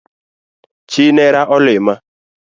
Chi 0.89 1.03
nera 1.17 1.41
olima 1.55 1.93